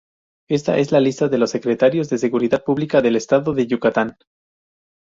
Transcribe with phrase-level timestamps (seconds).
[0.49, 4.17] Esta es la lista de los Secretarios de Seguridad Pública del estado de Yucatán.